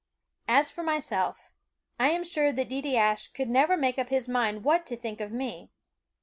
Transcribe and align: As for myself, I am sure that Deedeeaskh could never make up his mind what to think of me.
As 0.47 0.71
for 0.71 0.81
myself, 0.81 1.53
I 1.99 2.09
am 2.09 2.23
sure 2.23 2.51
that 2.51 2.69
Deedeeaskh 2.69 3.35
could 3.35 3.49
never 3.49 3.77
make 3.77 3.99
up 3.99 4.09
his 4.09 4.27
mind 4.27 4.63
what 4.63 4.83
to 4.87 4.97
think 4.97 5.21
of 5.21 5.31
me. 5.31 5.69